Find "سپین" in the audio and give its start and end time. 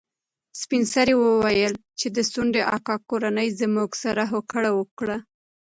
0.61-0.83